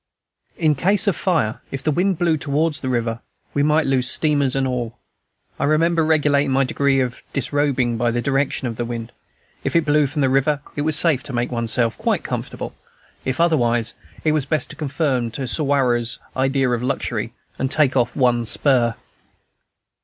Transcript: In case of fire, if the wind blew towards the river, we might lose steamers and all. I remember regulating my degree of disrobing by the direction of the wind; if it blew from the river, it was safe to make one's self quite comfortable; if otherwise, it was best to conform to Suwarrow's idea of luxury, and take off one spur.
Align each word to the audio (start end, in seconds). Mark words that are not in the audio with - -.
In 0.57 0.73
case 0.73 1.05
of 1.05 1.15
fire, 1.15 1.61
if 1.69 1.83
the 1.83 1.91
wind 1.91 2.17
blew 2.17 2.35
towards 2.35 2.79
the 2.79 2.89
river, 2.89 3.19
we 3.53 3.61
might 3.61 3.85
lose 3.85 4.09
steamers 4.09 4.55
and 4.55 4.65
all. 4.67 4.97
I 5.59 5.65
remember 5.65 6.03
regulating 6.03 6.49
my 6.49 6.63
degree 6.63 6.99
of 7.01 7.21
disrobing 7.33 7.97
by 7.97 8.09
the 8.09 8.19
direction 8.19 8.67
of 8.67 8.77
the 8.77 8.83
wind; 8.85 9.11
if 9.63 9.75
it 9.75 9.85
blew 9.85 10.07
from 10.07 10.21
the 10.23 10.27
river, 10.29 10.59
it 10.75 10.81
was 10.81 10.95
safe 10.95 11.21
to 11.21 11.33
make 11.33 11.51
one's 11.51 11.71
self 11.71 11.99
quite 11.99 12.23
comfortable; 12.23 12.73
if 13.25 13.39
otherwise, 13.39 13.93
it 14.23 14.31
was 14.31 14.47
best 14.47 14.71
to 14.71 14.75
conform 14.75 15.29
to 15.29 15.47
Suwarrow's 15.47 16.17
idea 16.35 16.71
of 16.71 16.81
luxury, 16.81 17.35
and 17.59 17.69
take 17.69 17.95
off 17.95 18.15
one 18.15 18.47
spur. 18.47 18.95